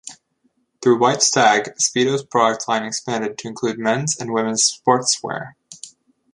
Through 0.81 0.97
White 0.97 1.21
Stag, 1.21 1.75
Speedo's 1.79 2.23
product 2.23 2.67
line 2.67 2.83
expanded 2.83 3.37
to 3.37 3.47
include 3.47 3.77
men's 3.77 4.17
and 4.19 4.33
women's 4.33 4.81
sportswear. 4.83 5.53